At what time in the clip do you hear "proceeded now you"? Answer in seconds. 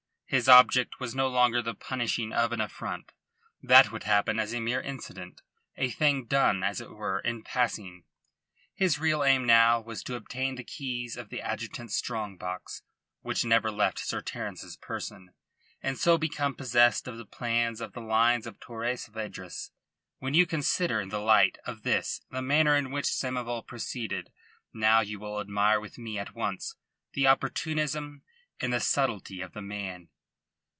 23.67-25.19